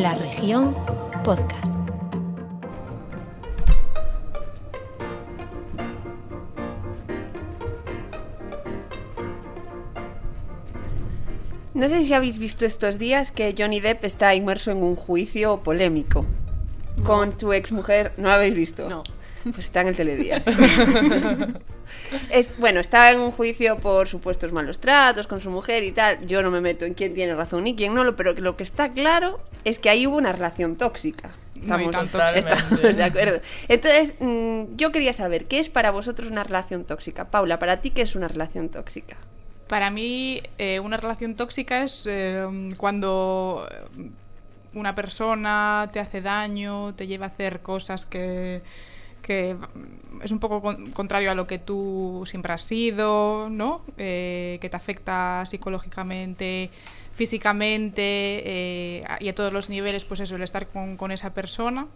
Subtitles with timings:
[0.00, 0.74] La región
[1.22, 1.78] podcast.
[11.74, 15.62] No sé si habéis visto estos días que Johnny Depp está inmerso en un juicio
[15.62, 16.24] polémico
[17.04, 18.14] con su exmujer.
[18.16, 18.88] ¿No lo habéis visto?
[18.88, 19.02] No.
[19.42, 20.42] Pues está en el telediario.
[22.30, 26.26] Es, bueno, está en un juicio por supuestos malos tratos con su mujer y tal.
[26.26, 28.92] Yo no me meto en quién tiene razón ni quién no, pero lo que está
[28.92, 31.30] claro es que ahí hubo una relación tóxica.
[31.60, 31.94] Estamos,
[32.34, 33.40] estamos de acuerdo.
[33.68, 37.30] Entonces, mm, yo quería saber, ¿qué es para vosotros una relación tóxica?
[37.30, 39.16] Paula, ¿para ti qué es una relación tóxica?
[39.68, 42.44] Para mí, eh, una relación tóxica es eh,
[42.76, 44.10] cuando eh,
[44.74, 48.62] una persona te hace daño, te lleva a hacer cosas que,
[49.30, 49.56] que
[50.24, 53.82] es un poco con- contrario a lo que tú siempre has sido, ¿no?
[53.96, 56.70] Eh, que te afecta psicológicamente,
[57.12, 61.86] físicamente eh, y a todos los niveles, pues eso, el estar con, con esa persona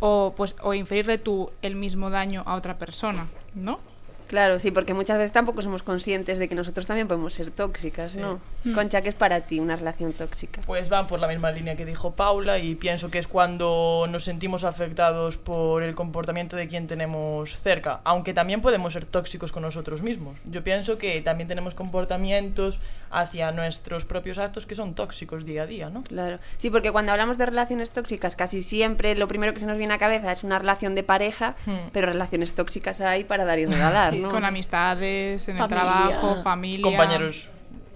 [0.00, 3.78] o, pues, o inferirle tú el mismo daño a otra persona, ¿no?
[4.26, 8.12] Claro, sí, porque muchas veces tampoco somos conscientes de que nosotros también podemos ser tóxicas,
[8.12, 8.20] Sí.
[8.20, 8.40] ¿no?
[8.74, 10.62] Concha, ¿qué es para ti una relación tóxica?
[10.66, 14.24] Pues van por la misma línea que dijo Paula y pienso que es cuando nos
[14.24, 19.62] sentimos afectados por el comportamiento de quien tenemos cerca, aunque también podemos ser tóxicos con
[19.62, 20.38] nosotros mismos.
[20.50, 22.80] Yo pienso que también tenemos comportamientos
[23.20, 26.02] hacia nuestros propios actos que son tóxicos día a día, ¿no?
[26.02, 29.78] Claro, sí, porque cuando hablamos de relaciones tóxicas, casi siempre lo primero que se nos
[29.78, 31.90] viene a cabeza es una relación de pareja, Hmm.
[31.92, 34.30] pero relaciones tóxicas hay para dar y regalar, Sí, ¿no?
[34.30, 35.64] Con amistades, en Familia.
[35.64, 36.82] el trabajo, familia.
[36.82, 37.48] Compañeros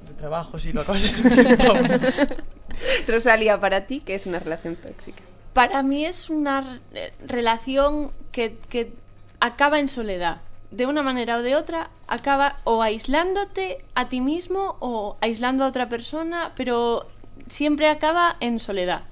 [0.09, 2.37] de trabajo, sí, lo acabas de
[3.09, 5.23] Rosalía, para ti, ¿qué es una relación tóxica?
[5.53, 6.61] Para mí es una
[6.93, 8.93] re- relación que, que
[9.41, 10.39] acaba en soledad.
[10.71, 15.69] De una manera o de otra, acaba o aislándote a ti mismo o aislando a
[15.69, 17.07] otra persona, pero
[17.49, 19.03] siempre acaba en soledad.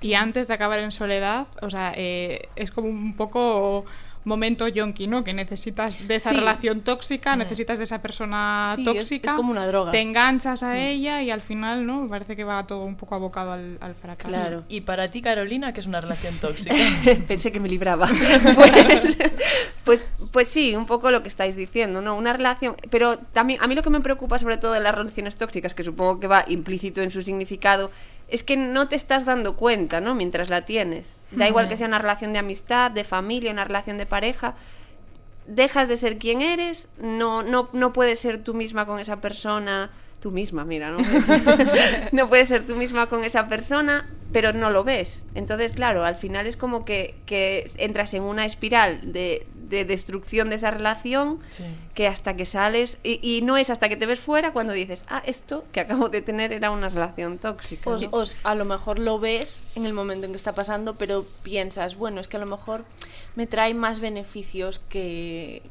[0.00, 3.84] Y antes de acabar en soledad, o sea, eh, es como un poco
[4.28, 5.24] momento yonki, ¿no?
[5.24, 6.36] Que necesitas de esa Sí.
[6.36, 9.30] relación tóxica, necesitas de esa persona Sí, tóxica.
[9.30, 9.90] es como una droga.
[9.90, 12.02] Te enganchas a ella y al final, ¿no?
[12.02, 14.28] Me parece que va todo un poco abocado al, al fracaso.
[14.28, 14.64] Claro.
[14.68, 16.74] Y para ti, Carolina, ¿qué es una relación tóxica?
[17.26, 18.08] Pensé que me libraba.
[18.58, 19.16] Pues,
[19.84, 22.16] pues, pues sí, un poco lo que estáis diciendo, ¿no?
[22.16, 22.76] Una relación.
[22.90, 25.82] Pero también, a mí lo que me preocupa, sobre todo de las relaciones tóxicas, que
[25.82, 27.90] supongo que va implícito en su significado,
[28.28, 30.14] es que no te estás dando cuenta, ¿no?
[30.14, 31.14] Mientras la tienes.
[31.30, 34.54] Da igual que sea una relación de amistad, de familia, una relación de pareja.
[35.46, 39.90] Dejas de ser quien eres, no, no, no puedes ser tú misma con esa persona.
[40.20, 40.98] Tú misma, mira, ¿no?
[42.12, 45.24] no puedes ser tú misma con esa persona, pero no lo ves.
[45.34, 50.48] Entonces, claro, al final es como que, que entras en una espiral de, de destrucción
[50.48, 51.64] de esa relación Sí.
[51.94, 55.04] que hasta que sales, y, y no es hasta que te ves fuera cuando dices,
[55.08, 57.90] ah, esto que acabo de tener era una relación tóxica.
[57.90, 58.08] Os- ¿no?
[58.12, 61.96] os- a lo mejor lo ves en el momento en que está pasando, pero piensas,
[61.96, 62.84] bueno, es que a lo mejor
[63.36, 65.62] me trae más beneficios que,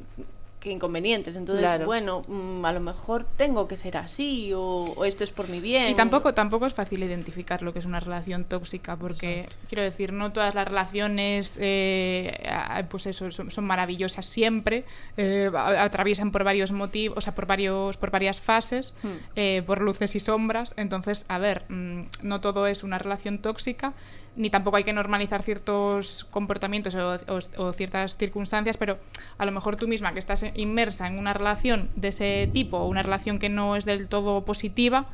[0.60, 1.36] que inconvenientes.
[1.36, 1.86] Entonces, Claro.
[1.86, 5.60] bueno, mm, a lo mejor tengo que ser así o, o esto es por mi
[5.60, 5.88] bien.
[5.90, 10.12] Y tampoco, tampoco es fácil identificar lo que es una relación tóxica, porque quiero decir,
[10.12, 14.84] no todas las relaciones, eh, pues eso, son, son maravillosas siempre,
[15.16, 19.08] eh, atraviesan por varios motivos, o sea, por varios, por varias fases, Hmm.
[19.36, 20.74] eh, por luces y sombras.
[20.76, 23.92] Entonces, a ver, mm, no todo es una relación tóxica,
[24.38, 28.98] ni tampoco hay que normalizar ciertos comportamientos o, o- o ciertas circunstancias, pero
[29.36, 33.02] a lo mejor tú misma que estás inmersa en una relación de ese tipo, una
[33.02, 35.06] relación que no es del todo positiva,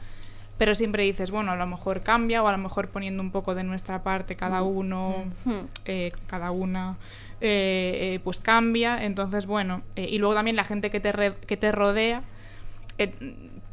[0.59, 3.57] pero siempre dices, bueno, a lo mejor cambia o a lo mejor poniendo un poco
[3.57, 5.67] de nuestra parte cada uno, Hmm.
[5.85, 6.97] eh, cada una,
[7.41, 9.05] eh, eh, pues cambia.
[9.05, 12.23] Entonces, bueno, eh, y luego también la gente que te, re- que te rodea.
[12.99, 13.13] Eh,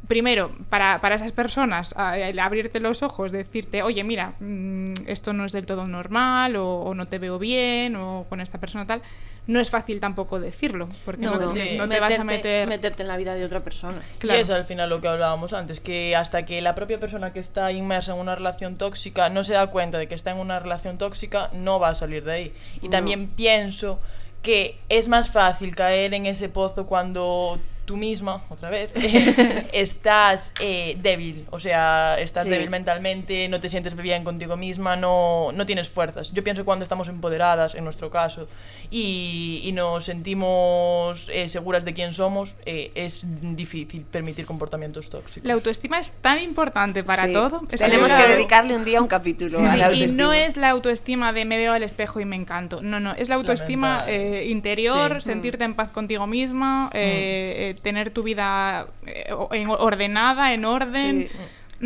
[0.08, 5.44] primero, para, para esas personas, el abrirte los ojos, decirte, oye, mira, mm, esto no
[5.44, 9.00] es del todo normal, o, o no te veo bien, o con esta persona tal,
[9.46, 11.76] no es fácil tampoco decirlo, porque no, no, te- sí.
[11.76, 12.68] no te vas a meterte- meter...
[12.68, 14.00] meterte en la vida de otra persona.
[14.18, 14.38] Claro.
[14.38, 17.40] Y es al final lo que hablábamos antes, que hasta que la propia persona que
[17.40, 20.58] está inmersa en una relación tóxica no se da cuenta de que está en una
[20.60, 22.52] relación tóxica, no va a salir de ahí.
[22.82, 23.98] Y también pienso
[24.42, 27.58] que es más fácil caer en ese pozo cuando
[27.92, 28.90] tú misma, otra vez,
[29.72, 32.50] estás eh, débil, o sea, estás Sí.
[32.50, 36.32] débil mentalmente, no te sientes bien contigo misma, no, no tienes fuerzas.
[36.32, 38.48] Yo pienso que cuando estamos empoderadas, en nuestro caso,
[38.90, 45.46] y, y nos sentimos eh, seguras de quién somos, eh, es difícil permitir comportamientos tóxicos.
[45.46, 47.32] La autoestima es tan importante para Sí.
[47.32, 47.62] todo.
[47.70, 48.32] es Tenemos que claro.
[48.32, 50.22] dedicarle un día un capítulo Sí, a sí, la y autoestima.
[50.22, 52.80] no es la autoestima de me veo al espejo y me encanto.
[52.82, 55.28] No, no, es la autoestima eh, interior, Sí.
[55.32, 61.28] sentirte en paz contigo misma, eh, eh, tener tu vida eh, ordenada, en orden.
[61.30, 61.36] Sí.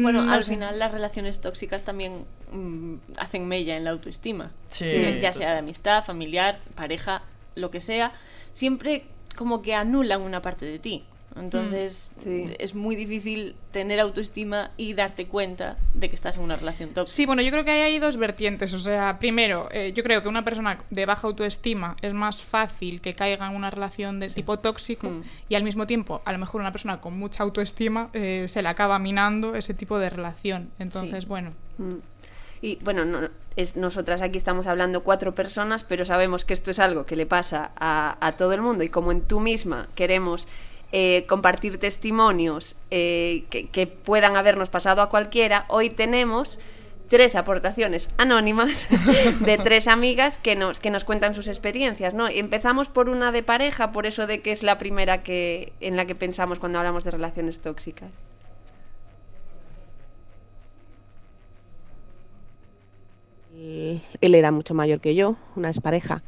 [0.02, 0.50] Bueno, Mm, no al sé.
[0.52, 4.52] final las relaciones tóxicas también mm, hacen mella en la autoestima.
[4.68, 7.22] Sí, Sí, ya sea de amistad, familiar, pareja,
[7.54, 8.12] lo que sea,
[8.52, 9.04] siempre
[9.36, 11.04] como que anulan una parte de ti.
[11.38, 12.52] Entonces Sí.
[12.58, 17.14] es muy difícil tener autoestima y darte cuenta de que estás en una relación tóxica.
[17.14, 18.72] Sí, bueno, yo creo que ahí hay dos vertientes.
[18.74, 23.00] O sea, primero, eh, yo creo que una persona de baja autoestima es más fácil
[23.00, 25.22] que caiga en una relación de tipo tóxico Mm.
[25.50, 28.68] y al mismo tiempo, a lo mejor una persona con mucha autoestima eh, se le
[28.68, 30.70] acaba minando ese tipo de relación.
[30.78, 31.28] Entonces, Sí.
[31.28, 31.52] bueno.
[31.78, 31.94] Mm.
[32.62, 36.78] Y bueno, no, es, nosotras aquí estamos hablando cuatro personas, pero sabemos que esto es
[36.78, 40.48] algo que le pasa a, a todo el mundo y como en tú misma queremos
[40.92, 46.58] eh, compartir testimonios eh, que, puedan habernos pasado a cualquiera, hoy tenemos
[47.08, 48.88] tres aportaciones anónimas
[49.40, 52.28] de tres amigas que nos, que nos cuentan sus experiencias, ¿no?
[52.28, 56.06] Empezamos por una de pareja, por eso de que es la primera que, en la
[56.06, 58.10] que pensamos cuando hablamos de relaciones tóxicas.
[64.20, 66.22] Él, era mucho mayor que yo, una expareja.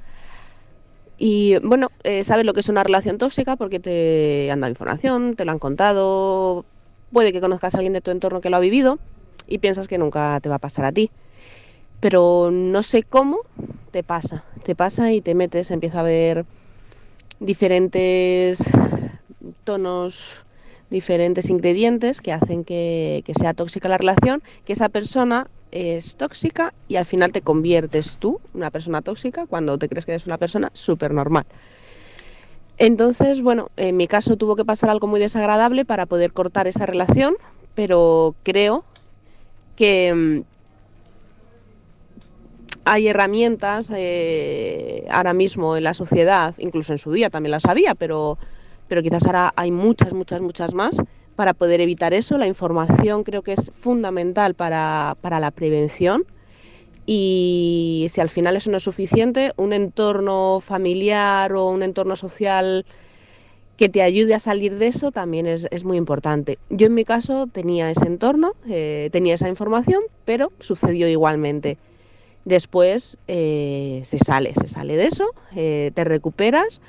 [1.18, 5.34] Y bueno, eh, sabes lo que es una relación tóxica porque te han dado información,
[5.34, 6.64] te lo han contado,
[7.12, 9.00] puede que conozcas a alguien de tu entorno que lo ha vivido
[9.48, 11.10] y piensas que nunca te va a pasar a ti.
[11.98, 13.38] Pero no sé cómo
[13.90, 16.46] te pasa, te pasa y te metes, empieza a ver
[17.40, 18.58] diferentes
[19.64, 20.44] tonos,
[20.88, 26.72] diferentes ingredientes que hacen que, que sea tóxica la relación, que esa persona es tóxica
[26.88, 30.38] y al final te conviertes tú, una persona tóxica, cuando te crees que eres una
[30.38, 31.44] persona súper normal.
[32.78, 36.86] Entonces, bueno, en mi caso tuvo que pasar algo muy desagradable para poder cortar esa
[36.86, 37.36] relación,
[37.74, 38.84] pero creo
[39.74, 40.40] que mm,
[42.84, 47.94] hay herramientas eh, ahora mismo en la sociedad, incluso en su día también las había,
[47.94, 48.38] pero,
[48.86, 50.96] pero quizás ahora hay muchas, muchas, muchas más
[51.38, 52.36] para poder evitar eso.
[52.36, 56.26] La información creo que es fundamental para, para la prevención
[57.06, 62.84] y si al final eso no es suficiente, un entorno familiar o un entorno social
[63.76, 66.58] que te ayude a salir de eso también es, es muy importante.
[66.70, 71.78] Yo en mi caso tenía ese entorno, eh, tenía esa información, pero sucedió igualmente.
[72.46, 76.80] Después eh, se sale, se sale de eso, eh, te recuperas.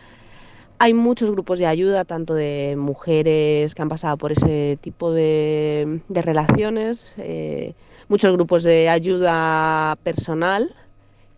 [0.82, 6.00] Hay muchos grupos de ayuda, tanto de mujeres que han pasado por ese tipo de,
[6.08, 7.74] de relaciones, eh,
[8.08, 10.74] muchos grupos de ayuda personal,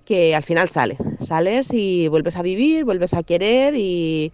[0.05, 0.95] que al final sale.
[1.21, 4.31] Sales y vuelves a vivir, vuelves a querer y,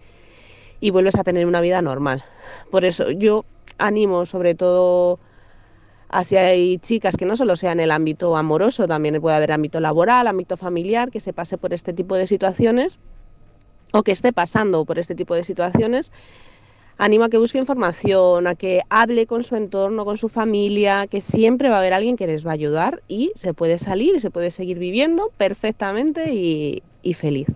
[0.78, 2.22] y vuelves a tener una vida normal.
[2.70, 3.46] Por eso yo
[3.78, 5.20] animo sobre todo
[6.10, 9.52] a si hay chicas que no solo sea en el ámbito amoroso, también puede haber
[9.52, 12.98] ámbito laboral, ámbito familiar, que se pase por este tipo de situaciones
[13.92, 16.12] o que esté pasando por este tipo de situaciones,
[16.98, 21.20] animo a que busque información, a que hable con su entorno, con su familia, que
[21.20, 24.20] siempre va a haber alguien que les va a ayudar y se puede salir y
[24.20, 27.48] se puede seguir viviendo perfectamente y, y feliz.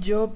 [0.00, 0.32] Yo,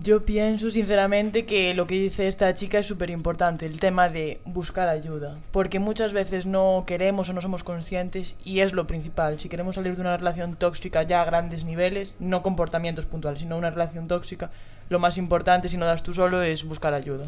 [0.00, 4.40] yo pienso sinceramente que lo que dice esta chica es súper importante, el tema de
[4.44, 9.38] buscar ayuda, porque muchas veces no queremos o no somos conscientes y es lo principal.
[9.38, 13.58] Si queremos salir de una relación tóxica ya a grandes niveles, no comportamientos puntuales, sino
[13.58, 14.50] una relación tóxica,
[14.88, 17.24] lo más importante si no das tú solo es buscar ayuda.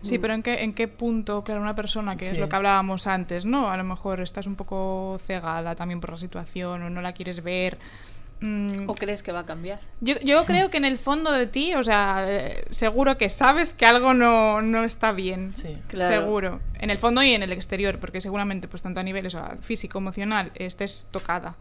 [0.00, 3.08] Sí, pero ¿en qué, ¿en qué punto, claro, una persona, que es lo que hablábamos
[3.08, 3.68] antes, ¿no?
[3.68, 7.42] A lo mejor estás un poco cegada también por la situación o no la quieres
[7.42, 7.78] ver.
[8.40, 9.80] Mm, ¿O crees que va a cambiar?
[10.00, 12.26] Yo, yo creo que en el fondo de ti, o sea,
[12.70, 15.54] seguro que sabes que algo no, no está bien.
[15.56, 15.76] Sí.
[15.88, 16.14] Claro.
[16.14, 16.60] Seguro.
[16.78, 19.56] En el fondo y en el exterior, porque seguramente, pues tanto a nivel o sea,
[19.60, 21.56] físico, emocional, estés tocada.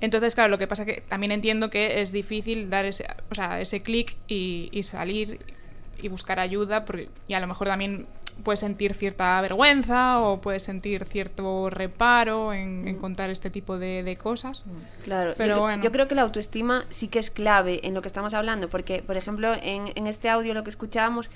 [0.00, 3.60] Entonces, claro, lo que pasa que también entiendo que es difícil dar ese, o sea,
[3.60, 5.38] ese clic y, y salir
[6.02, 8.06] y buscar ayuda, porque, y a lo mejor también
[8.44, 14.02] puedes sentir cierta vergüenza o puedes sentir cierto reparo en, en contar este tipo de,
[14.02, 14.64] de cosas.
[15.02, 15.82] Claro, Pero yo, bueno.
[15.82, 19.02] yo creo que la autoestima sí que es clave en lo que estamos hablando, porque,
[19.02, 21.30] por ejemplo, en, en este audio lo que escuchábamos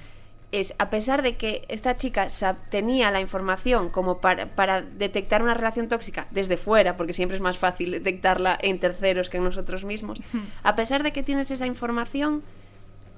[0.53, 2.29] es, a pesar de que esta chica
[2.71, 7.43] tenía la información como para, para detectar una relación tóxica desde fuera, porque siempre es
[7.43, 10.23] más fácil detectarla en terceros que en nosotros mismos,
[10.63, 12.43] a pesar de que tienes esa información,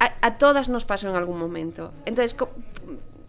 [0.00, 1.92] a, a todas nos pasó en algún momento.
[2.06, 2.35] Entonces,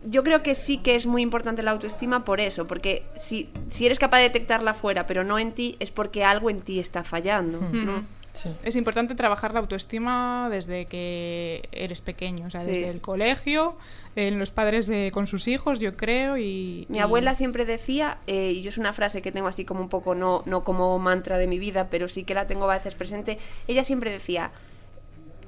[0.05, 3.85] yo creo que sí que es muy importante la autoestima por eso, porque si, si
[3.85, 7.03] eres capaz de detectarla fuera, pero no en ti, es porque algo en ti está
[7.03, 7.59] fallando.
[7.59, 8.03] ¿no?
[8.33, 8.49] Sí.
[8.63, 12.67] Es importante trabajar la autoestima desde que eres pequeño, o sea, Sí.
[12.67, 13.75] desde el colegio,
[14.15, 16.85] en los padres de, con sus hijos, yo creo, y...
[16.89, 19.81] Mi y- abuela siempre decía, eh, y yo es una frase que tengo así como
[19.81, 22.75] un poco, no, no como mantra de mi vida, pero sí que la tengo a
[22.77, 24.51] veces presente, ella siempre decía,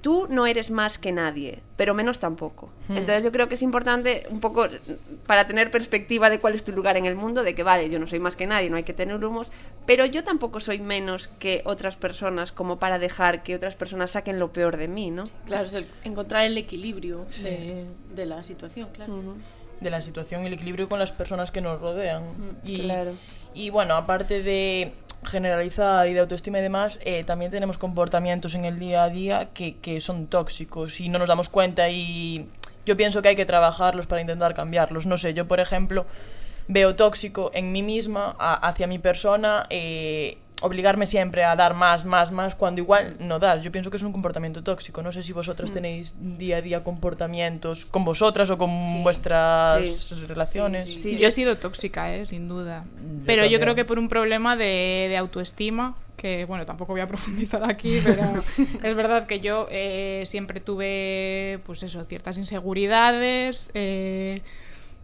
[0.01, 2.69] tú no eres más que nadie, pero menos tampoco.
[2.89, 4.67] Entonces yo creo que es importante un poco
[5.27, 7.99] para tener perspectiva de cuál es tu lugar en el mundo, de que vale, yo
[7.99, 9.51] no soy más que nadie, no hay que tener humos,
[9.85, 14.39] pero yo tampoco soy menos que otras personas como para dejar que otras personas saquen
[14.39, 15.23] lo peor de mí, ¿no?
[15.45, 19.35] Claro, es el- encontrar el equilibrio de, de la situación, claro.
[19.79, 22.23] de la situación y el equilibrio con las personas que nos rodean.
[22.65, 23.13] y, claro.
[23.53, 24.93] y bueno, aparte de
[25.23, 29.49] generalizar y de autoestima y demás, eh, también tenemos comportamientos en el día a día
[29.53, 32.47] que, que son tóxicos y no nos damos cuenta y
[32.85, 35.05] yo pienso que hay que trabajarlos para intentar cambiarlos.
[35.05, 36.05] No sé, yo por ejemplo
[36.67, 42.31] veo tóxico en mí misma, hacia mi persona, eh, obligarme siempre a dar más, más,
[42.31, 43.61] más, cuando igual no das.
[43.63, 45.01] Yo pienso que es un comportamiento tóxico.
[45.01, 50.15] No sé si vosotras tenéis día a día comportamientos con vosotras o con vuestras Sí.
[50.27, 50.85] relaciones.
[51.01, 52.25] Sí, yo he sido tóxica, ¿eh?
[52.25, 52.85] sin duda.
[52.85, 57.01] Yo pero yo creo que por un problema de, de autoestima, que bueno, tampoco voy
[57.01, 58.23] a profundizar aquí, pero
[58.83, 64.41] es verdad que yo eh, siempre tuve, pues eso, ciertas inseguridades, eh,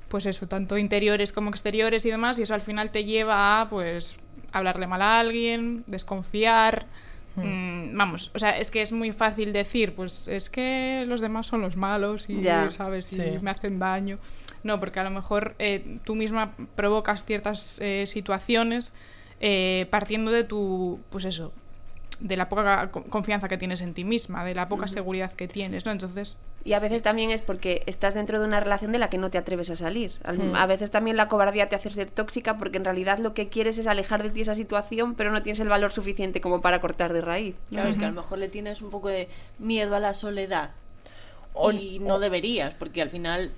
[0.09, 3.69] pues eso, tanto interiores como exteriores y demás, y eso al final te lleva a,
[3.69, 4.17] pues,
[4.57, 6.85] hablarle mal a alguien, desconfiar.
[7.35, 11.45] mm, vamos, o sea, es que es muy fácil decir, pues es que los demás
[11.47, 12.71] son los malos y, Ya.
[12.71, 13.13] ¿sabes?
[13.13, 13.23] Y Sí.
[13.41, 14.17] me hacen daño.
[14.63, 18.91] No, porque a lo mejor eh, tú misma provocas ciertas eh, situaciones
[19.39, 21.53] eh, partiendo de tu, pues eso,
[22.19, 25.47] de la poca co- confianza que tienes en ti misma, de la poca seguridad que
[25.47, 25.91] tienes, ¿no?
[25.91, 29.17] Entonces, Y a veces también es porque estás dentro de una relación de la que
[29.17, 30.11] no te atreves a salir.
[30.23, 33.47] Al- A veces también la cobardía te hace ser tóxica porque en realidad lo que
[33.47, 36.81] quieres es alejar de ti esa situación, pero no tienes el valor suficiente como para
[36.81, 37.55] cortar de raíz.
[37.69, 40.71] Claro, es que a lo mejor le tienes un poco de miedo a la soledad.
[41.53, 43.51] O- y no deberías, porque al final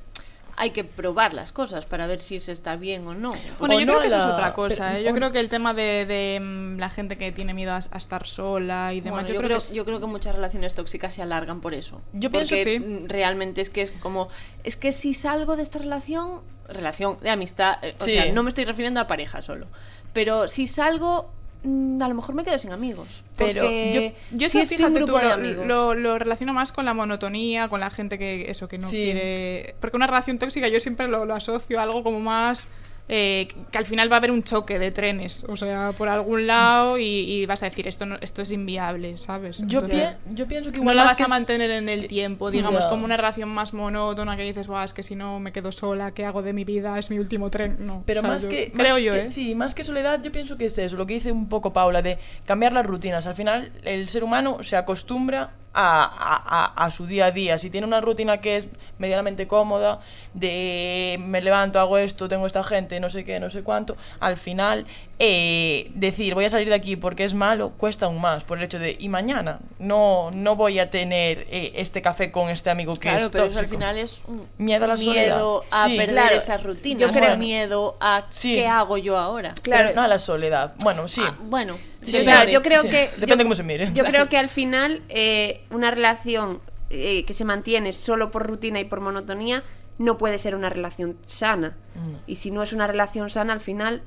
[0.62, 3.32] hay que probar las cosas para ver si se está bien o no.
[3.60, 4.88] Bueno, O yo no creo que eso es otra cosa.
[4.89, 5.04] pero- ¿eh?
[5.06, 7.78] Yo o- creo que el tema de, de, mm, la gente que tiene miedo a,
[7.78, 10.06] a estar sola y demás, Bueno, yo, yo, creo, creo, que es- yo creo que
[10.08, 12.01] muchas relaciones tóxicas se alargan por eso.
[12.12, 12.78] Yo pienso sí.
[12.80, 14.28] mm, realmente es que es como
[14.66, 18.12] es que si salgo de esta relación, relación de amistad, eh, o Sí.
[18.12, 19.68] sea, no me estoy refiriendo a pareja solo,
[20.12, 21.32] pero si salgo
[21.63, 23.24] a lo mejor me quedo sin amigos.
[23.36, 27.80] Pero yo estoy en fíjate tú, lo, lo, lo relaciono más con la monotonía, con
[27.82, 28.96] la gente que eso que no Sí.
[28.96, 29.75] quiere...
[29.82, 32.70] Porque una relación tóxica yo siempre lo, lo asocio a algo como más...
[33.12, 36.46] eh, que al final va a haber un choque de trenes, o sea, por algún
[36.46, 39.58] lado y, y vas a decir, esto no, esto es inviable, ¿sabes?
[39.66, 42.51] Yo, Entonces, pie- yo pienso que no la vas que a mantener en el tiempo,
[42.51, 45.72] digamos, como una relación más monótona que dices, Buah, es que si no me quedo
[45.72, 47.00] sola, ¿qué hago de mi vida?
[47.00, 47.78] Es mi último tren.
[47.80, 48.72] No, Pero más yo- que.
[48.72, 49.28] Creo más yo, que- ¿eh?
[49.28, 52.04] Sí, más que soledad, yo pienso que es eso, lo que dice un poco Paula,
[52.04, 53.25] de cambiar las rutinas.
[53.25, 57.57] Al final, el ser humano se acostumbra a, a- su día a día.
[57.57, 59.99] Si tiene una rutina que es medianamente cómoda,
[60.33, 64.38] de me levanto, hago esto, tengo esta gente, no sé qué, no sé cuánto, al
[64.38, 64.85] final
[65.21, 68.63] eh, decir voy a salir de aquí porque es malo cuesta aún más por el
[68.63, 72.93] hecho de y mañana no no voy a tener eh, este café con este amigo
[72.95, 75.83] que Claro, es pero eso al final es un Miedo a la miedo soledad.
[75.83, 75.97] a Sí.
[75.97, 78.53] perder Claro, esas rutinas, yo creo- o miedo a Sí.
[78.55, 79.53] qué hago yo ahora.
[79.61, 79.83] Claro.
[79.89, 80.73] Pero no a la soledad.
[80.79, 81.21] Bueno, sí.
[81.23, 82.31] Ah, bueno, Sí, Yo, depende.
[82.31, 83.09] claro, yo creo Sí, que.
[83.17, 83.89] depende yo- cómo se mire.
[83.93, 86.61] Yo creo que al final eh, una relación
[86.91, 89.63] eh, que se mantiene solo por rutina y por monotonía
[90.00, 91.77] no puede ser una relación sana.
[92.25, 94.01] Y si no es una relación sana, al final,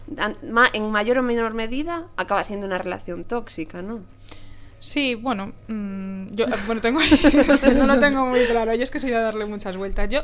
[0.72, 4.00] en mayor o menor medida, acaba siendo una relación tóxica, ¿no?
[4.84, 6.98] Sí, bueno, mm, yo bueno, tengo,
[7.46, 8.74] no, sé, no lo tengo muy claro.
[8.74, 10.08] Yo es que soy de darle muchas vueltas.
[10.08, 10.22] Yo,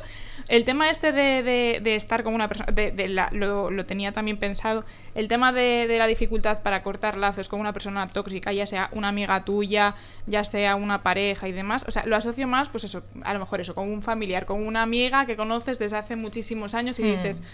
[0.49, 3.87] el tema este de, de- de estar con una persona, de, de la- lo, lo
[3.87, 4.85] tenía también pensado,
[5.15, 8.89] el tema de, de la dificultad para cortar lazos con una persona tóxica, ya sea
[8.91, 9.95] una amiga tuya,
[10.27, 13.39] ya sea una pareja y demás, o sea, lo asocio más, pues eso, a lo
[13.39, 17.05] mejor eso, con un familiar, con una amiga que conoces desde hace muchísimos años y
[17.05, 17.45] dices...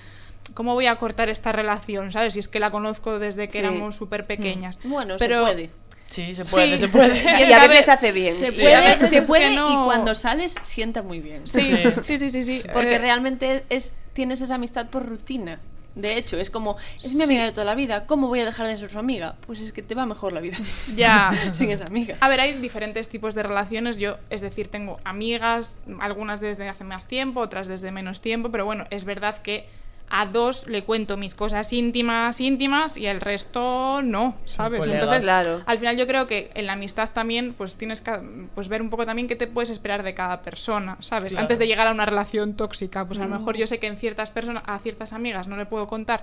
[0.53, 2.13] ¿Cómo voy a cortar esta relación?
[2.13, 2.35] ¿Sabes?
[2.35, 3.59] Si es que la conozco desde que Sí.
[3.61, 4.79] éramos súper pequeñas.
[4.85, 5.71] Bueno, Pero, se puede.
[6.15, 6.85] Sí, se puede, Sí.
[6.85, 7.23] se puede.
[7.23, 8.33] Y a a veces hace bien.
[8.33, 11.47] Se Sí, puede, a veces se puede y no- cuando sales sienta muy bien.
[11.47, 12.63] Sí, sí, sí, sí, sí.
[12.73, 15.61] Porque Eh, realmente es tienes esa amistad por rutina.
[15.97, 17.23] De hecho, es como, es mi Sí.
[17.23, 19.37] amiga de toda la vida, ¿cómo voy a dejar de ser su amiga?
[19.47, 20.57] Pues es que te va mejor la vida.
[20.97, 21.31] Ya.
[21.55, 22.17] Sin esa amiga.
[22.21, 23.99] A ver, hay diferentes tipos de relaciones.
[23.99, 28.65] Yo, es decir, tengo amigas, algunas desde hace más tiempo, otras desde menos tiempo, pero
[28.65, 29.69] bueno, es verdad que
[30.17, 34.87] a dos le cuento mis cosas íntimas, íntimas, y el resto no, ¿sabes?
[34.87, 35.63] Entonces, Claro.
[35.67, 38.13] al final yo creo que en la amistad también, pues tienes que
[38.55, 41.33] pues, ver un poco también qué te puedes esperar de cada persona, ¿sabes?
[41.33, 41.43] Claro.
[41.43, 43.97] Antes de llegar a una relación tóxica, pues a lo mejor yo sé que en
[43.97, 46.23] ciertas personas, a ciertas amigas no le puedo contar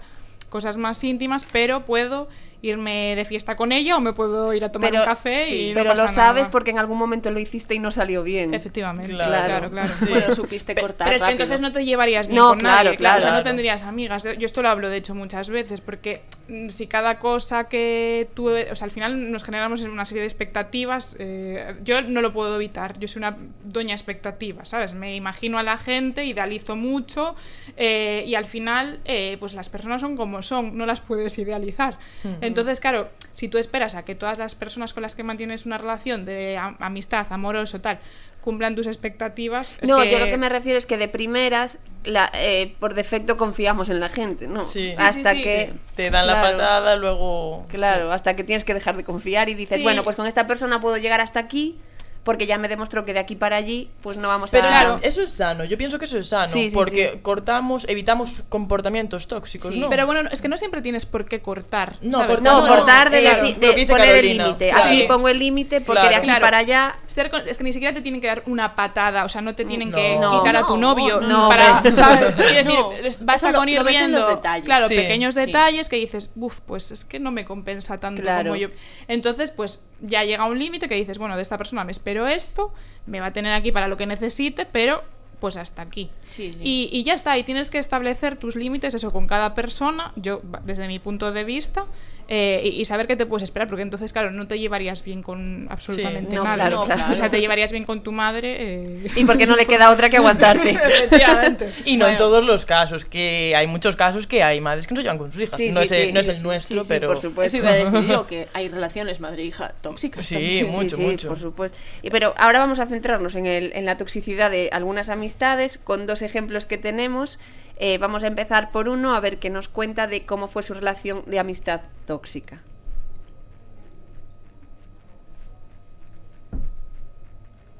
[0.51, 2.27] cosas más íntimas, pero puedo
[2.63, 5.69] irme de fiesta con ella o me puedo ir a tomar un café sí, y
[5.69, 6.13] no pero pasa lo nada.
[6.15, 8.53] sabes porque en algún momento lo hiciste y no salió bien.
[8.53, 9.31] Efectivamente, Claro.
[9.31, 9.93] claro, claro.
[9.97, 10.05] Sí.
[10.07, 12.97] Bueno, supiste cortar Pero es que entonces no te llevarías bien No, con claro, nadie,
[12.97, 13.43] claro, o sea, claro.
[13.43, 14.27] no tendrías amigas.
[14.37, 18.49] Yo esto lo hablo de hecho muchas veces, porque mm, si cada cosa que tú,
[18.51, 22.55] o sea, al final nos generamos una serie de expectativas, eh, yo no lo puedo
[22.57, 24.93] evitar, yo soy una doña expectativa, ¿sabes?
[24.93, 27.33] Me imagino a la gente, idealizo mucho
[27.75, 31.97] eh, y al final, eh, pues las personas son como son, no las puedes idealizar.
[32.41, 35.77] Entonces, claro, si tú esperas a que todas las personas con las que mantienes una
[35.77, 37.99] relación de am- amistad, amoroso, tal,
[38.41, 39.71] cumplan tus expectativas.
[39.81, 43.37] es no, yo lo que me refiero es que de primeras, la, eh, por defecto
[43.37, 44.63] confiamos en la gente, ¿no?
[44.65, 44.89] Sí.
[44.89, 45.73] Sí, sí, hasta sí, que...
[45.95, 47.67] Te dan la patada, luego.
[47.69, 49.83] Claro, hasta que tienes que dejar de confiar y dices, Sí.
[49.83, 51.77] bueno, pues con esta persona puedo llegar hasta aquí
[52.23, 54.69] porque ya me demostró que de aquí para allí pues no vamos Pero a...
[54.69, 55.63] claro, eso es sano.
[55.63, 56.49] Yo pienso que eso es sano.
[56.49, 57.19] Sí, sí, porque sí.
[57.21, 59.79] cortamos, evitamos comportamientos tóxicos, Sí.
[59.79, 59.89] ¿no?
[59.89, 61.97] Pero bueno, es que no siempre tienes por qué cortar.
[62.01, 62.35] No, ¿sabes?
[62.39, 64.69] cortar No, No, cortar de, claro, de poner el límite.
[64.69, 64.83] claro.
[64.89, 66.09] Aquí pongo el límite porque Claro.
[66.09, 66.41] de aquí Claro.
[66.41, 66.95] para allá...
[67.07, 69.55] Ser con- es que ni siquiera te tienen que dar una patada, o sea, no
[69.55, 69.97] te tienen No.
[69.97, 71.81] que No, quitar a tu no, novio no, para.
[71.95, 72.35] ¿sabes?
[72.51, 74.65] Quiero decir, vas a los viendo, detalles.
[74.65, 74.95] claro, Sí.
[74.95, 75.41] pequeños Sí.
[75.41, 78.51] detalles que dices, uff, pues es que no me compensa tanto Claro.
[78.51, 78.67] como yo.
[79.07, 82.73] Entonces, pues ya llega un límite que dices, bueno, de esta persona me espero esto,
[83.05, 85.03] me va a tener aquí para lo que necesite, pero
[85.39, 86.09] pues hasta aquí.
[86.29, 86.59] Sí, sí.
[86.61, 90.41] Y, y ya está, y tienes que establecer tus límites, eso con cada persona, yo
[90.63, 91.85] desde mi punto de vista,
[92.33, 95.21] eh, y, y saber qué te puedes esperar, porque entonces, claro, no te llevarías bien
[95.21, 96.55] con absolutamente No, nadie.
[96.55, 97.11] claro, No, claro.
[97.11, 98.55] O sea, te llevarías bien con tu madre.
[98.59, 100.69] eh, Y porque no le queda otra que aguantarte.
[101.05, 101.69] Efectivamente.
[101.83, 104.99] Y no en todos los casos, que hay muchos casos que hay madres que no
[105.01, 105.57] se llevan con sus hijas.
[105.57, 107.07] Sí, no, sí, es, no es el sí, nuestro, sí, sí, pero.
[107.09, 107.57] por supuesto.
[107.57, 110.67] Eso iba a decir yo, que hay relaciones madre-hija tóxicas Sí, también.
[110.71, 111.27] mucho, sí, mucho.
[111.27, 111.77] por supuesto.
[112.01, 116.07] Y, pero ahora vamos a centrarnos en, el, en la toxicidad de algunas amistades con
[116.07, 117.39] dos ejemplos que tenemos.
[117.83, 120.75] Eh, vamos a empezar por uno a ver qué nos cuenta de cómo fue su
[120.75, 122.61] relación de amistad tóxica.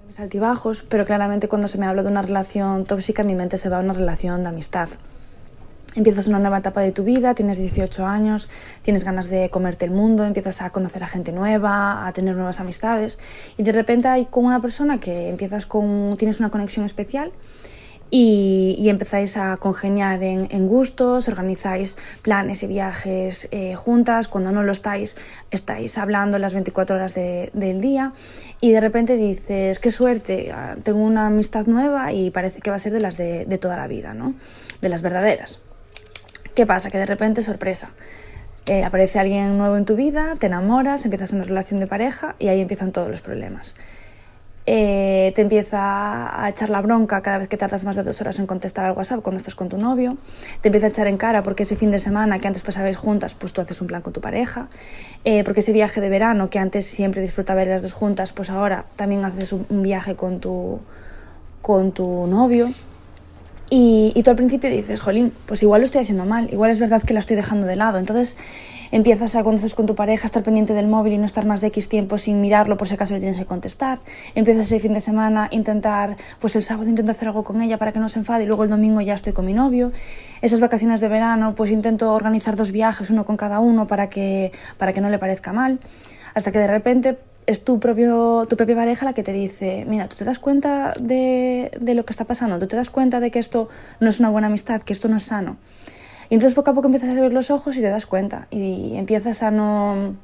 [0.08, 3.70] mis altibajos, pero claramente cuando se me habla de una relación tóxica, mi mente se
[3.70, 4.90] va a una relación de amistad.
[5.96, 8.50] Empiezas una nueva etapa de tu vida, tienes 18 años,
[8.82, 12.60] tienes ganas de comerte el mundo, empiezas a conocer a gente nueva, a tener nuevas
[12.60, 13.20] amistades
[13.56, 17.32] y de repente hay con una persona que empiezas con, tienes una conexión especial
[18.14, 24.74] y, empezáis a congeniar en, gustos, organizáis planes y viajes eh, juntas, cuando no lo
[24.74, 25.16] estáis,
[25.50, 28.12] estáis hablando las 24 horas de- del día
[28.60, 32.76] y de repente dices, qué suerte, ah, tengo una amistad nueva y parece que va
[32.76, 34.36] a ser de las de, de toda la vida, ¿no?
[34.82, 35.60] de las verdaderas.
[36.54, 36.92] ¿Qué pasa?
[36.92, 37.92] Que de repente, sorpresa,
[38.66, 42.50] eh, aparece alguien nuevo en tu vida, te enamoras, empiezas una relación de pareja y
[42.50, 43.74] ahí empiezan todos los problemas
[44.68, 48.38] eh, te empieza a echar la bronca cada vez que tardas más de dos horas
[48.38, 50.18] en contestar al WhatsApp cuando estás con tu novio,
[50.62, 53.34] te empieza a echar en cara porque ese fin de semana que antes pasabais juntas,
[53.34, 54.68] pues tú haces un plan con tu pareja,
[55.26, 58.86] eh, porque ese viaje de verano que antes siempre disfrutabais las dos juntas, pues ahora
[58.96, 60.80] también haces un, viaje con tu,
[61.62, 62.70] con tu novio.
[63.74, 66.80] Y, y tú al principio dices, jolín, pues igual lo estoy haciendo mal, igual es
[66.80, 68.00] verdad que la estoy dejando de lado.
[68.00, 68.38] Entonces
[68.92, 71.68] empiezas a, cuando con tu pareja, estar pendiente del móvil y no estar más de
[71.68, 74.00] X tiempo sin mirarlo por si acaso le tienes que contestar.
[74.36, 77.92] Empiezas ese fin de semana intentar, pues el sábado intento hacer algo con ella para
[77.92, 79.92] que no se enfade y luego el domingo ya estoy con mi novio.
[80.42, 84.52] Esas vacaciones de verano, pues intento organizar dos viajes, uno con cada uno para que,
[84.78, 85.80] para que no le parezca mal.
[86.34, 90.08] Hasta que de repente es tu, propio, tu propia pareja la que te dice, mira,
[90.08, 93.32] tú te das cuenta de, de lo que está pasando, tú te das cuenta de
[93.32, 93.68] que esto
[94.00, 95.58] no es una buena amistad, que esto no es sano.
[96.32, 98.96] Y entonces poco a poco empiezas a abrir los ojos y te das cuenta y
[98.96, 100.16] empiezas a no,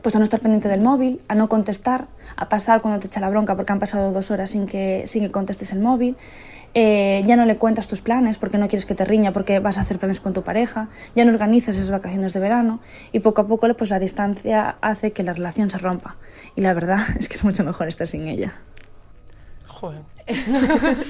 [0.00, 3.20] pues a no estar pendiente del móvil, a no contestar, a pasar cuando te echa
[3.20, 6.16] la bronca porque han pasado dos horas sin que, sin que contestes el móvil.
[6.72, 9.76] Eh, ya no le cuentas tus planes porque no quieres que te riña porque vas
[9.76, 12.80] a hacer planes con tu pareja, ya no organizas esas vacaciones de verano
[13.12, 16.16] y poco a poco pues la distancia hace que la relación se rompa
[16.56, 18.54] y la verdad es que es mucho mejor estar sin ella.
[19.66, 20.13] Joder.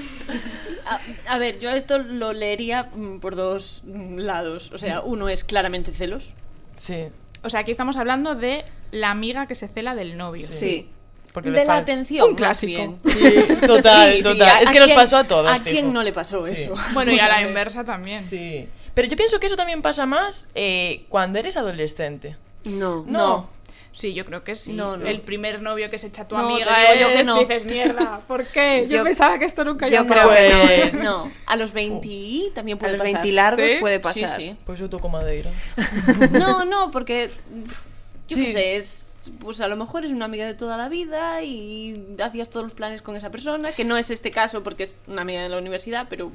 [0.85, 4.71] A, a ver, yo esto lo leería mm, por dos mm, lados.
[4.73, 6.33] O sea, uno es claramente celos.
[6.75, 7.05] Sí.
[7.43, 10.47] O sea, aquí estamos hablando de la amiga que se cela del novio.
[10.49, 10.89] Sí.
[11.33, 12.29] Porque de la fal- atención.
[12.29, 12.67] Un clásico.
[12.71, 12.97] bien.
[13.05, 14.47] Sí, total, Sí, total.
[14.57, 15.59] ¿a- es que nos quién- pasó a todas.
[15.59, 15.87] ¿A quién fijo.
[15.91, 16.51] no le pasó Sí.
[16.63, 16.73] eso?
[16.93, 18.23] Bueno, y a la inversa también.
[18.23, 18.67] Sí.
[18.93, 22.37] Pero yo pienso que eso también pasa más eh, cuando eres adolescente.
[22.63, 23.03] No.
[23.07, 23.49] No.
[23.95, 24.73] Sí, yo creo que sí.
[24.73, 25.05] No, no.
[25.07, 27.39] El primer novio que se echa tu No, amiga te digo yo que es- no.
[27.39, 28.85] dices, mierda, ¿por qué?
[28.89, 30.67] Yo, Yo- pensaba que esto nunca yo iba a creo pasar".
[30.67, 33.13] que Pues, No, a los 20 y también A puede los pasar.
[33.13, 33.77] 20 largos ¿Sí?
[33.79, 34.29] puede Sí, pasar.
[34.29, 34.55] sí.
[34.65, 35.49] pues yo toco madera.
[36.31, 37.31] No, no, porque
[38.27, 38.51] yo qué Sí.
[38.51, 42.49] sé, es pues a lo mejor es una amiga de toda la vida y hacías
[42.49, 45.41] todos los planes con esa persona, que no es este caso porque es una amiga
[45.43, 46.31] de la universidad, pero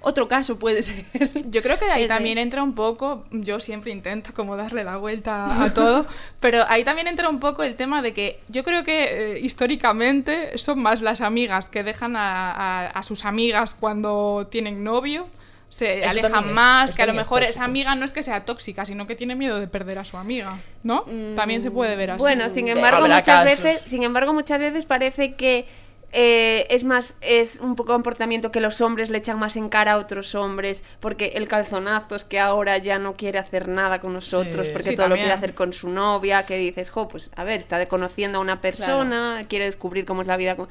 [0.00, 1.04] otro caso puede ser.
[1.50, 2.08] Yo creo que ahí Ese.
[2.14, 6.06] también entra un poco, yo siempre intento como darle la vuelta a todo,
[6.40, 10.56] pero ahí también entra un poco el tema de que yo creo que eh, históricamente
[10.58, 15.26] son más las amigas que dejan a, a- a sus amigas cuando tienen novio,
[15.70, 18.44] se Eso alejan es- más, que a lo mejor esa amiga no es que sea
[18.44, 21.04] tóxica, sino que tiene miedo de perder a su amiga, ¿no?
[21.36, 22.18] También se puede ver así.
[22.18, 23.62] Bueno, sin embargo, Habrá muchas casos.
[23.62, 25.66] veces, sin embargo, muchas veces parece que
[26.10, 29.92] eh, es más, es un poco comportamiento que los hombres le echan más en cara
[29.92, 34.14] a otros hombres, porque el calzonazo es que ahora ya no quiere hacer nada con
[34.14, 34.72] nosotros, Sí.
[34.72, 37.58] porque Sí, todo lo quiere hacer con su novia, que dices, jo, pues a ver,
[37.58, 40.56] está conociendo a una persona, quiere descubrir cómo es la vida.
[40.56, 40.68] con-".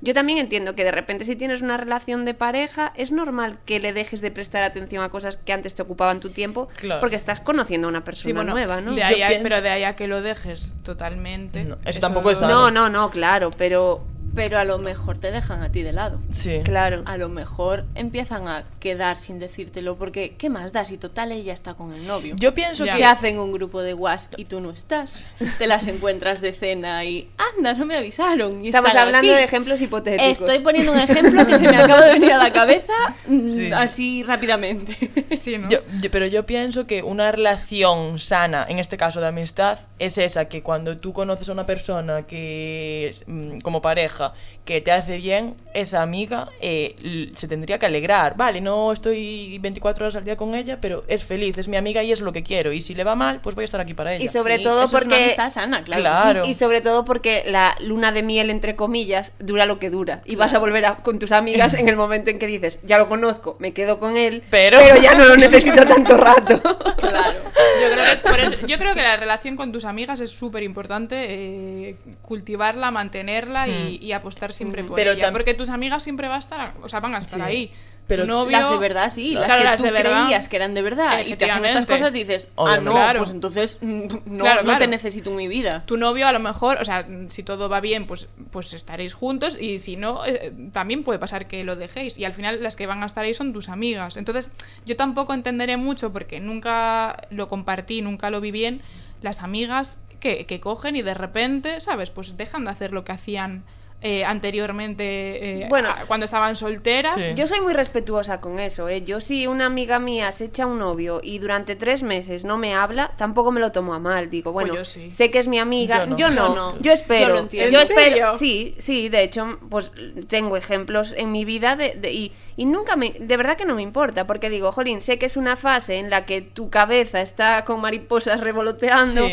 [0.00, 3.80] Yo también entiendo que de repente si tienes una relación de pareja, es normal que
[3.80, 7.00] le dejes de prestar atención a cosas que antes te ocupaban tu tiempo, Claro.
[7.00, 8.94] porque estás conociendo a una persona Sí, bueno, nueva, ¿no?
[8.94, 11.64] de ahí Yo a- pienso- Pero de ahí a que lo dejes totalmente.
[11.64, 12.40] No, eso tampoco es.
[12.40, 16.20] No, no, no, claro, pero Pero a lo mejor te dejan a ti de lado.
[16.32, 16.60] Sí.
[16.64, 17.02] claro.
[17.06, 21.52] A lo mejor empiezan a quedar sin decírtelo, porque ¿qué más da si total ella
[21.52, 22.34] está con el novio?
[22.38, 22.92] Yo pienso Ya.
[22.92, 23.04] Se que...
[23.04, 25.24] hacen un grupo de WhatsApp y tú no estás.
[25.58, 28.64] Te las encuentras de cena y anda, no me avisaron.
[28.64, 29.28] y Estamos hablando aquí.
[29.28, 30.26] de ejemplos hipotéticos.
[30.40, 32.92] Estoy poniendo un ejemplo que se me acaba de venir a la cabeza
[33.26, 33.70] mm, Sí.
[33.72, 34.96] así rápidamente.
[35.36, 35.68] Sí, ¿no?
[35.68, 40.18] Yo- yo- pero yo pienso que una relación sana, en este caso de amistad, es
[40.18, 44.23] esa que cuando tú conoces a una persona que es, mm, como pareja
[44.64, 48.34] que te hace bien, esa amiga eh, se tendría que alegrar.
[48.36, 52.02] Vale, no estoy 24 horas al día con ella, pero es feliz, es mi amiga
[52.02, 52.72] y es lo que quiero.
[52.72, 54.24] Y si le va mal, pues voy a estar aquí para ella.
[54.24, 56.46] Y sobre Sí, todo eso es una porque amistad sana, claro.
[56.46, 60.36] y sobre todo porque la luna de miel entre comillas dura lo que dura y
[60.36, 63.08] vas a volver a- con tus amigas en el momento en que dices ya lo
[63.08, 66.60] conozco me quedo con él Pero- ya no lo necesito tanto rato
[66.96, 67.38] Claro.
[67.82, 70.30] Yo creo, que es por eso- yo creo que la relación con tus amigas es
[70.30, 75.30] súper importante eh, cultivarla, mantenerla y, y apostar siempre por Pero ella.
[75.32, 77.44] Porque tus amigas siempre va a estar, o sea, van a estar Sí.
[77.44, 77.72] ahí.
[78.06, 79.32] Pero novio, Las de verdad, sí.
[79.32, 80.24] Las que las tú de verdad.
[80.24, 83.20] creías que eran de verdad y te hacen estas cosas dices, ah, no, Claro.
[83.20, 85.84] pues entonces no, Claro, no te necesito en mi vida.
[85.86, 89.58] Tu novio a lo mejor, o sea, si todo va bien, pues, pues estaréis juntos
[89.58, 92.86] y si no, eh, también puede pasar que lo dejéis y al final las que
[92.86, 94.18] van a estar ahí son tus amigas.
[94.18, 94.50] Entonces,
[94.84, 98.82] yo tampoco entenderé mucho porque nunca lo compartí, nunca lo vi bien,
[99.22, 102.10] las amigas que, que cogen y de repente, ¿sabes?
[102.10, 103.64] Pues dejan de hacer lo que hacían
[104.06, 105.88] eh, anteriormente eh, Bueno.
[105.88, 107.14] a- cuando estaban solteras.
[107.14, 107.22] Sí.
[107.34, 109.02] yo soy muy respetuosa con eso ¿eh?
[109.02, 112.74] yo si una amiga mía se echa un novio y durante tres meses no me
[112.74, 115.10] habla tampoco me lo tomo a mal digo bueno yo sí.
[115.10, 116.54] sé que es mi amiga Yo yo no.
[116.54, 116.92] no Yo yo, no.
[116.92, 117.70] espero Yo lo entiendo.
[117.72, 118.32] yo ¿En espero serio?
[118.34, 119.90] sí sí de hecho pues
[120.28, 123.74] tengo ejemplos en mi vida de, de- y, y nunca me de verdad que no
[123.74, 127.20] me importa porque digo jolín sé que es una fase en la que tu cabeza
[127.22, 129.32] está con mariposas revoloteando Sí,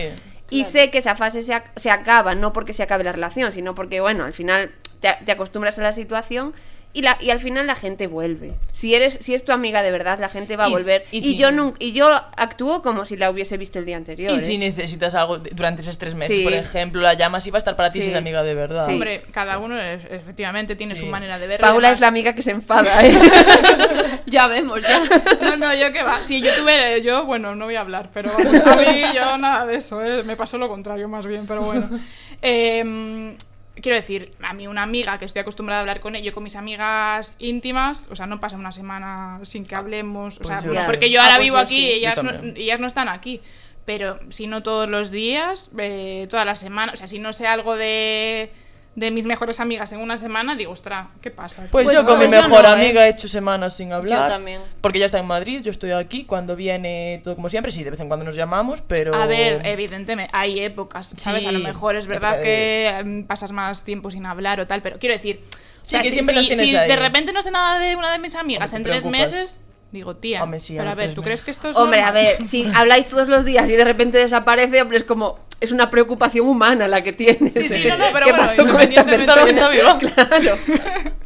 [0.52, 3.52] y sé que esa fase se, ac- se acaba, no porque se acabe la relación,
[3.52, 6.54] sino porque, bueno, al final te acostumbras a la situación
[6.94, 8.54] y, la, y al final la gente vuelve.
[8.74, 11.06] Si eres si es tu amiga de verdad, la gente va a Y- volver.
[11.12, 13.98] y Y, si- yo nun- y yo actúo como si la hubiese visto el día
[13.98, 14.32] anterior.
[14.34, 14.40] Y ¿eh?
[14.40, 16.44] si necesitas algo durante esos tres meses, Sí.
[16.44, 18.06] por ejemplo, la llamas y va a estar para ti Sí.
[18.06, 18.86] si es amiga de verdad.
[18.86, 18.94] Sí.
[18.94, 21.02] Hombre, cada uno es- efectivamente tiene Sí.
[21.02, 21.66] su manera de verlo.
[21.68, 23.14] Paula es la amiga que se enfada, ¿eh?
[24.26, 25.02] Ya vemos, ya.
[25.42, 26.22] No, no, yo que va.
[26.24, 29.66] Si yo tuve, yo, bueno, no voy a hablar, pero vamos, a mí yo nada
[29.66, 30.24] de eso, ¿eh?
[30.24, 31.90] me pasó lo contrario más bien, pero bueno.
[32.44, 33.36] Eh,
[33.76, 36.44] quiero decir, a mí una amiga que estoy acostumbrada a hablar con ella, yo con
[36.44, 40.68] mis amigas íntimas, o sea, no pasa una semana sin que hablemos, o sea, Pues
[40.68, 40.86] bueno, sí.
[40.88, 41.82] porque yo Ah, ahora pues vivo aquí sí.
[41.86, 43.42] y ellas no, ellas no están aquí.
[43.86, 47.48] Pero si no todos los días, eh, todas las semanas, o sea, si no sé
[47.48, 48.52] algo de,
[48.94, 51.66] de mis mejores amigas en una semana, digo, ostras, ¿qué pasa?
[51.72, 52.74] Pues, Pues yo con no, mi yo mejor no, ¿eh?
[52.74, 54.28] amiga he hecho semanas sin hablar.
[54.30, 54.62] también.
[54.82, 56.26] Porque ella está en Madrid, yo estoy aquí.
[56.26, 59.16] Cuando viene todo como siempre, sí, de vez en cuando nos llamamos, pero.
[59.16, 61.46] A ver, evidentemente, hay épocas, ¿sabes?
[61.46, 65.00] A lo mejor es verdad que mm, pasas más tiempo sin hablar o tal, pero
[65.00, 66.90] quiero decir, o Sí, sea, que si, siempre las si- tienes si ahí.
[66.90, 69.32] de repente no sé nada de una de mis amigas en tres preocupas.
[69.32, 69.60] meses,
[69.92, 72.12] digo, tía, Hombre, sí, a pero a ver, ¿tú crees que esto es Hombre, a
[72.12, 75.40] ver, si habláis todos los días y de repente desaparece, hombre, es como.
[75.60, 77.54] Es una preocupación humana la que tienes.
[77.54, 80.00] Sí, sí, no, no, pero ¿Qué bueno, pasó con esta persona?
[80.00, 80.58] Claro.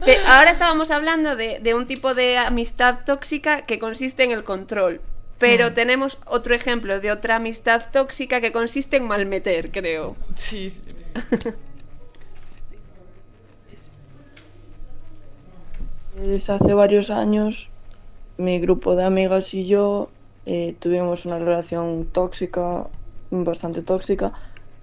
[0.28, 5.00] Ahora estábamos hablando de, de un tipo de amistad tóxica que consiste en el control.
[5.38, 10.16] Pero tenemos otro ejemplo de otra amistad tóxica que consiste en malmeter, creo.
[10.36, 10.96] Sí, sí.
[16.50, 17.70] Hace varios años
[18.38, 20.10] mi grupo de amigas y yo
[20.46, 22.88] eh, tuvimos una relación tóxica,
[23.32, 24.34] bastante tóxica,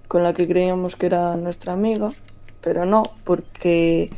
[0.07, 2.13] con la que creíamos que era nuestra amiga,
[2.61, 4.11] pero no, porque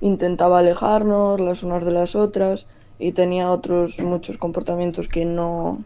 [0.00, 2.66] intentaba alejarnos las unas de las otras
[2.98, 5.84] y tenía otros muchos comportamientos que no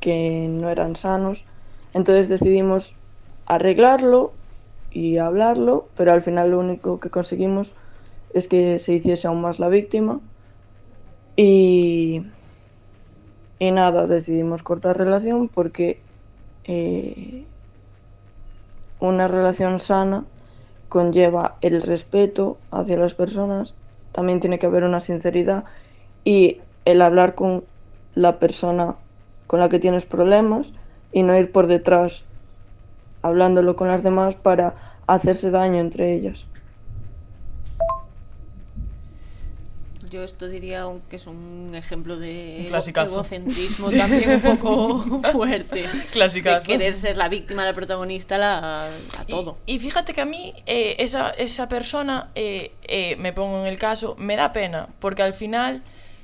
[0.00, 1.46] que no eran sanos
[1.94, 2.94] Entonces decidimos
[3.46, 4.34] arreglarlo
[4.90, 7.74] y hablarlo, pero al final lo único que conseguimos
[8.34, 10.20] es que se hiciese aún más la víctima.
[11.36, 12.22] Y,
[13.58, 16.00] y nada, decidimos cortar relación porque
[16.64, 17.44] eh,
[19.00, 20.26] una relación sana
[20.88, 23.74] conlleva el respeto hacia las personas,
[24.12, 25.64] también tiene que haber una sinceridad
[26.24, 27.64] y el hablar con
[28.14, 28.96] la persona
[29.46, 30.72] con la que tienes problemas
[31.12, 32.24] y no ir por detrás
[33.22, 34.74] hablándolo con las demás para
[35.06, 36.46] hacerse daño entre ellas.
[40.14, 43.08] Yo esto diría un- que es un ejemplo de clasicazo.
[43.14, 45.86] egocentrismo también un poco fuerte.
[46.12, 46.60] Clasicazo.
[46.60, 48.86] De querer ser la víctima, la protagonista, la,
[49.18, 49.56] a todo.
[49.66, 53.66] Y, y fíjate que a mí eh, esa, esa persona, eh, eh, me pongo en
[53.66, 55.82] el caso, me da pena, porque al final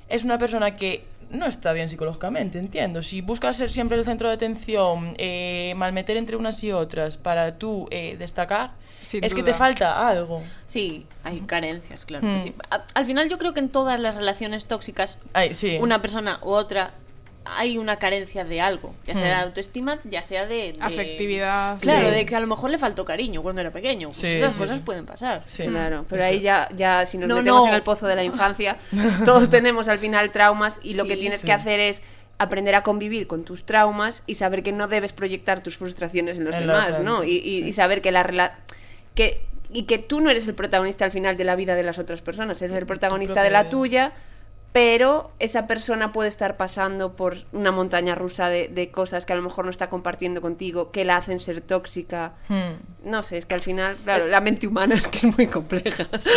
[0.08, 3.02] es una persona que no está bien psicológicamente, entiendo.
[3.02, 7.58] Si buscas ser siempre el centro de atención, eh, malmeter entre unas y otras para
[7.58, 10.42] tú eh, destacar, Sin es que te falta algo.
[10.66, 12.26] Sí, hay carencias, claro.
[12.26, 12.42] que Mm.
[12.42, 12.54] sí.
[12.70, 15.78] A- al final yo creo que en todas las relaciones tóxicas, Ay, sí.
[15.80, 16.92] una persona u otra,
[17.44, 18.94] hay una carencia de algo.
[19.06, 19.46] Ya sea de Mm.
[19.48, 20.72] autoestima, ya sea de...
[20.74, 21.80] de- Afectividad.
[21.80, 22.14] Claro, Sí.
[22.14, 24.08] de que a lo mejor le faltó cariño cuando era pequeño.
[24.08, 25.42] Pues Sí, esas sí, cosas pueden pasar.
[25.46, 25.64] Sí.
[25.64, 27.68] Claro, pero ahí ya, ya si nos No, metemos no.
[27.70, 28.76] en el pozo de la infancia,
[29.24, 31.46] todos tenemos al final traumas y lo que tienes sí.
[31.46, 32.02] que hacer es
[32.38, 36.44] aprender a convivir con tus traumas y saber que no debes proyectar tus frustraciones en
[36.44, 37.22] los En demás, ¿no?
[37.24, 38.22] Y, y- y saber que la
[39.20, 41.98] que y que tú no eres el protagonista al final de la vida de las
[41.98, 44.12] otras personas, eres el protagonista de la tuya,
[44.72, 49.36] pero esa persona puede estar pasando por una montaña rusa de, de cosas que a
[49.36, 52.32] lo mejor no está compartiendo contigo, que la hacen ser tóxica.
[52.48, 52.74] Hmm,
[53.10, 56.06] No sé, es que al final, claro, la mente humana es que es muy compleja.
[56.18, 56.30] sí.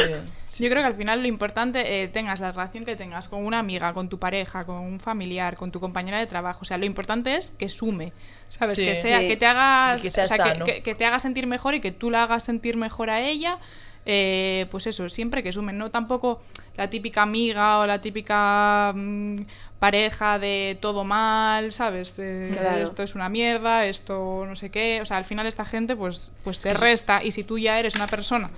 [0.59, 3.59] Yo creo que al final lo importante, eh, tengas la relación que tengas con una
[3.59, 6.59] amiga, con tu pareja, con un familiar, con tu compañera de trabajo.
[6.61, 8.13] O sea, lo importante es que sume,
[8.49, 8.75] ¿sabes?
[8.77, 8.85] Sí.
[8.85, 9.27] que sea, Sí.
[9.27, 11.91] que te haga, Y que sea o sea, que te haga sentir mejor y que
[11.91, 13.57] tú la hagas sentir mejor a ella.
[14.05, 16.41] eh, pues eso, siempre que sumen, no tampoco
[16.75, 19.43] la típica amiga o la típica mm,
[19.79, 22.19] pareja de todo mal, ¿sabes?
[22.19, 22.83] Eh, Claro.
[22.83, 24.99] Esto es una mierda, esto no sé qué.
[25.01, 27.95] O sea, al final esta gente pues, pues te resta y si tú ya eres
[27.95, 28.49] una persona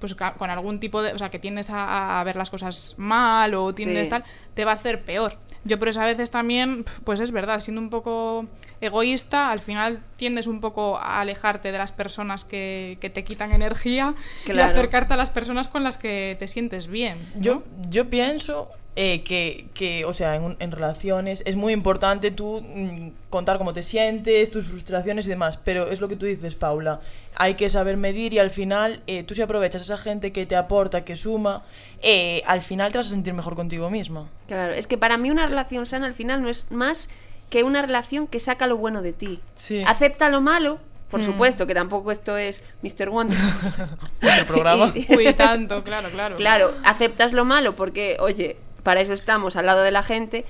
[0.00, 3.54] pues con algún tipo de, o sea, que tiendes a, a ver las cosas mal
[3.54, 4.10] o tiendes Sí.
[4.10, 5.36] tal, te va a hacer peor.
[5.62, 8.46] Yo por eso a veces también, pues es verdad, siendo un poco
[8.80, 13.52] egoísta, al final tiendes un poco a alejarte de las personas que, que te quitan
[13.52, 14.14] energía
[14.46, 14.70] y Claro.
[14.70, 17.18] acercarte a las personas con las que te sientes bien.
[17.34, 17.42] ¿no?
[17.42, 22.60] Yo, yo pienso eh, que, que, o sea, en, en relaciones es muy importante tú
[22.62, 26.54] mm, contar cómo te sientes, tus frustraciones y demás, pero es lo que tú dices,
[26.56, 27.00] Paula.
[27.36, 30.44] Hay que saber medir y al final eh, tú si aprovechas a esa gente que
[30.46, 31.62] te aporta, que suma,
[32.02, 34.28] eh, al final te vas a sentir mejor contigo misma.
[34.48, 37.08] Claro, es que para mí una relación sana al final no es más
[37.48, 39.40] que una relación que saca lo bueno de ti.
[39.54, 39.82] Sí.
[39.86, 40.78] Acepta lo malo,
[41.10, 41.24] por Mm.
[41.26, 43.10] supuesto, que tampoco esto es Mr.
[43.10, 43.36] Wonder.
[44.20, 44.92] Nuestro programa.
[44.94, 46.36] Y- Uy, tanto, claro, claro.
[46.36, 50.44] Claro, aceptas lo malo porque, oye, para eso estamos al lado de la gente,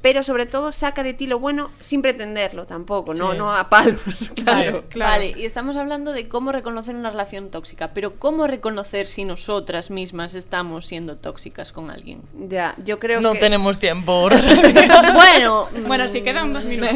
[0.00, 3.38] pero sobre todo saca de ti lo bueno sin pretenderlo tampoco, no, Sí.
[3.38, 4.02] no a palos,
[4.44, 4.84] claro.
[4.90, 5.12] claro.
[5.12, 9.90] Vale, y estamos hablando de cómo reconocer una relación tóxica, pero ¿cómo reconocer si nosotras
[9.90, 12.20] mismas estamos siendo tóxicas con alguien?
[12.50, 13.38] Ya, yo creo no que...
[13.38, 14.28] tenemos tiempo.
[15.14, 16.94] bueno, Bueno, si quedan dos minutos.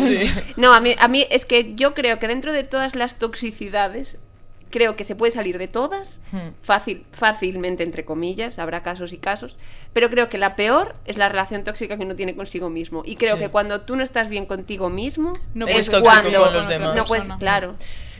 [0.56, 4.18] No, a mí, a mí es que yo creo que dentro de todas las toxicidades,
[4.70, 6.50] creo que se puede salir de todas, Hmm.
[6.62, 9.56] fácil, fácilmente, entre comillas, habrá casos y casos,
[9.92, 13.02] pero creo que la peor es la relación tóxica que uno tiene consigo mismo.
[13.04, 13.42] Y creo Sí.
[13.44, 16.94] que cuando tú no estás bien contigo mismo, No es puedes cuando con los demás.
[16.94, 17.74] no puedes, claro.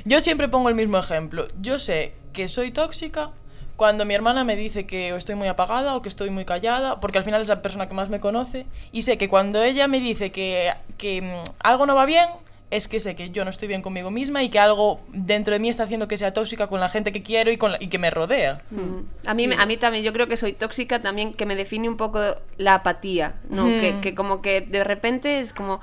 [0.05, 1.49] Yo siempre pongo el mismo ejemplo.
[1.61, 3.31] Yo sé que soy tóxica
[3.77, 7.19] cuando mi hermana me dice que estoy muy apagada o que estoy muy callada, porque
[7.19, 10.01] al final es la persona que más me conoce, y sé que cuando ella me
[10.01, 12.29] dice que, que mm, algo no va bien,
[12.71, 15.61] es que sé que yo no estoy bien conmigo misma y que algo dentro de
[15.61, 17.89] mí está haciendo que sea tóxica con la gente que quiero y, con la- y
[17.89, 18.61] que me rodea.
[18.71, 19.27] Mm.
[19.29, 21.97] A mí, a mí también, yo creo que soy tóxica también, que me define un
[21.97, 22.21] poco
[22.59, 23.65] la apatía, ¿no?
[23.67, 25.81] Que, que como que de repente es como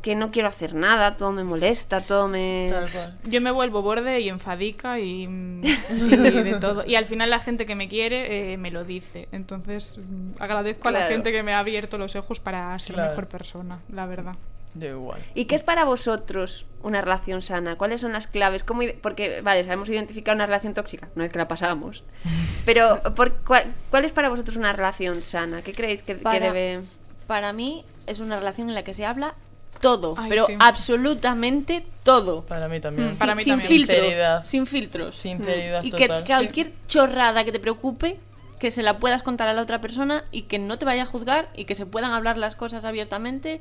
[0.00, 2.68] que no quiero hacer nada, todo me molesta, todo me...
[2.70, 3.18] Tal cual.
[3.24, 6.84] Yo me vuelvo borde y enfadica y, mm, y de todo.
[6.86, 9.26] Y al final la gente que me quiere eh, me lo dice.
[9.32, 13.10] Entonces mm, agradezco a la gente que me ha abierto los ojos para ser Claro.
[13.10, 14.36] mejor persona, la verdad.
[14.74, 15.20] Yo igual.
[15.34, 17.76] ¿Y qué es para vosotros una relación sana?
[17.76, 18.64] ¿Cuáles son las claves?
[18.64, 22.04] ¿Cómo porque, vale, sabemos identificar una relación tóxica, una vez que la pasamos.
[22.64, 25.62] Pero, por, cuál, cuál es para vosotros una relación sana?
[25.62, 26.80] ¿Qué creéis que, debe...?
[27.26, 29.34] para mí es una relación en la que se habla
[29.80, 30.54] todo, Ay, pero sí.
[30.58, 32.42] absolutamente todo.
[32.42, 33.10] Para mí también.
[33.10, 33.68] Mm, para mí sin también.
[33.68, 34.44] filtro, Sinceridad.
[34.44, 35.16] sin filtros.
[35.16, 38.18] Sinceridad y que cualquier chorrada que te preocupe,
[38.58, 41.06] que se la puedas contar a la otra persona y que no te vaya a
[41.06, 43.60] juzgar y que se puedan hablar las cosas abiertamente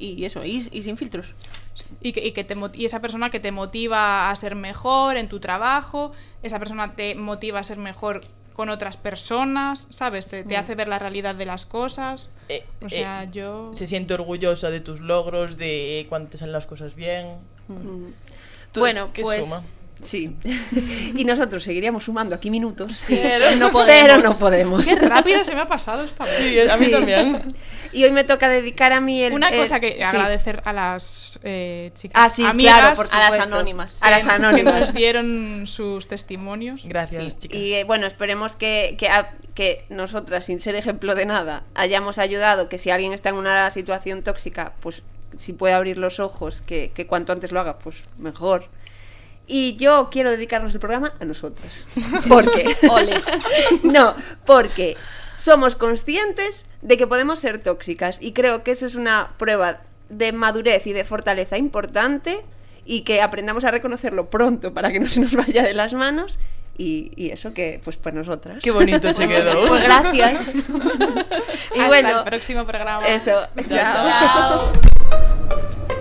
[0.00, 1.34] y eso, y, y sin filtros.
[2.00, 5.28] Y, que, y, que te, y esa persona que te motiva a ser mejor en
[5.28, 8.20] tu trabajo, esa persona te motiva a ser mejor
[8.52, 10.26] con otras personas, ¿sabes?
[10.26, 12.28] Te, te hace ver la realidad de las cosas.
[12.48, 13.70] Eh, O sea, eh, yo...
[13.74, 17.36] Se siente orgullosa de tus logros, de cuando te salen las cosas bien.
[18.72, 19.62] Tú- Bueno, ¿qué pues suma?
[20.02, 20.36] sí.
[21.14, 24.84] y nosotros seguiríamos sumando aquí minutos, Pero no pero no podemos.
[24.84, 26.38] Qué rápido se me ha pasado esta vez.
[26.38, 26.90] Sí, a mí Sí.
[26.90, 27.42] también.
[27.98, 30.02] Y hoy me toca dedicar a mí el Una el- cosa que sí.
[30.02, 33.98] agradecer a las eh, chicas Ah, sí, amigas claro, por a las anónimas.
[34.00, 34.74] A las que- que anónimas.
[34.74, 36.84] nos dieron sus testimonios.
[36.84, 37.58] Gracias, Sí, chicas.
[37.58, 42.18] Y eh, bueno, esperemos que, que, a- que nosotras, sin ser ejemplo de nada, hayamos
[42.18, 45.02] ayudado, que si alguien está en una situación tóxica, pues
[45.36, 48.66] si puede abrir los ojos, que, que cuanto antes lo haga, pues mejor.
[49.48, 51.88] Y yo quiero dedicarnos el programa a nosotras.
[52.28, 52.76] Porque,
[53.82, 54.96] no, porque
[55.38, 60.32] somos conscientes de que podemos ser tóxicas y creo que eso es una prueba de
[60.32, 62.40] madurez y de fortaleza importante
[62.84, 66.40] y que aprendamos a reconocerlo pronto para que no se nos vaya de las manos
[66.76, 68.60] y, y eso que pues pues nosotras.
[68.62, 69.68] Qué bonito se quedó.
[69.68, 70.54] Pues gracias.
[70.56, 73.06] y Hasta bueno, el próximo programa.
[73.06, 73.46] eso.
[73.68, 74.72] Chao.
[74.80, 75.97] Chao.